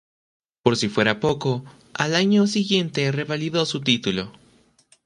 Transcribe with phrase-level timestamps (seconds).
[0.63, 1.63] Por si fuera poco,
[1.93, 4.31] al año siguiente revalidó su título.